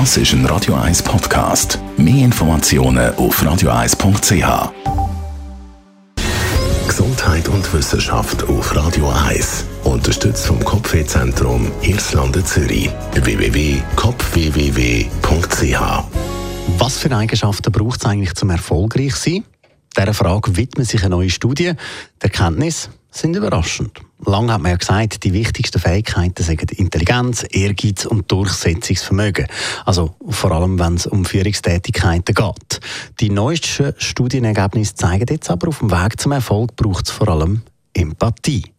[0.00, 1.78] Das ist ein Radio 1 Podcast.
[1.96, 4.72] Mehr Informationen auf radio1.ch.
[6.88, 9.64] Gesundheit und Wissenschaft auf Radio 1.
[9.84, 12.90] Unterstützt vom Kopfwehzentrum Irlande Zürich.
[13.12, 15.78] www.kopfwww.ch.
[16.78, 19.44] Was für Eigenschaften braucht es eigentlich zum erfolgreich sein?
[19.96, 21.74] Dieser Frage widmet sich eine neue Studie.
[22.20, 24.00] Die Erkenntnisse sind überraschend.
[24.26, 29.46] Lange hat man ja gesagt, die wichtigsten Fähigkeiten sind Intelligenz, Ehrgeiz und Durchsetzungsvermögen.
[29.84, 32.80] Also vor allem, wenn es um Führungstätigkeiten geht.
[33.20, 37.62] Die neuesten Studienergebnisse zeigen jetzt aber, auf dem Weg zum Erfolg braucht es vor allem
[37.92, 38.73] Empathie.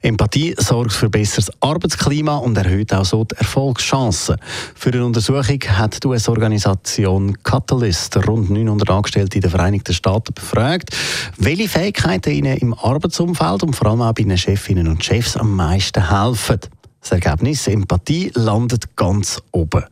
[0.00, 4.36] Empathie sorgt für besseres Arbeitsklima und erhöht auch so die Erfolgschancen.
[4.74, 10.90] Für eine Untersuchung hat die US-Organisation Catalyst rund 900 Angestellte in den Vereinigten Staaten befragt,
[11.38, 15.54] welche Fähigkeiten ihnen im Arbeitsumfeld und vor allem auch bei den Chefinnen und Chefs am
[15.56, 16.60] meisten helfen.
[17.04, 19.84] Das Ergebnis Empathie landet ganz oben.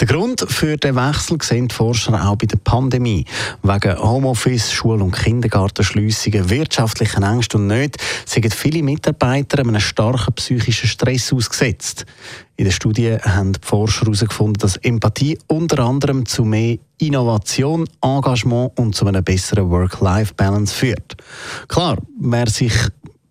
[0.00, 3.26] Der Grund für den Wechsel sehen die Forscher auch bei der Pandemie.
[3.62, 10.88] Wegen Homeoffice, Schul- und Kindergartenschliessungen, wirtschaftlichen Ängsten und Nöten sind viele Mitarbeiter einem starken psychischen
[10.88, 12.06] Stress ausgesetzt.
[12.56, 18.78] In der Studie haben die Forscher herausgefunden, dass Empathie unter anderem zu mehr Innovation, Engagement
[18.78, 21.16] und zu einer besseren Work-Life-Balance führt.
[21.68, 22.72] Klar, wer sich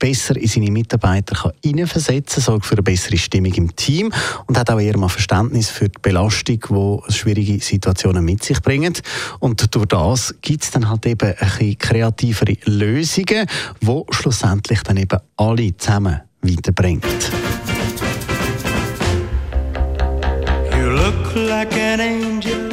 [0.03, 4.11] besser in seine Mitarbeiter hineinversetzen kann, sorgt für eine bessere Stimmung im Team
[4.47, 8.93] und hat auch eher mal Verständnis für die Belastung, die schwierige Situationen mit sich bringen.
[9.39, 13.47] Und durch das gibt es dann halt eben ein bisschen kreativere Lösungen,
[13.79, 17.05] die schlussendlich dann eben alle zusammen weiterbringt.
[20.77, 22.72] You look like an angel.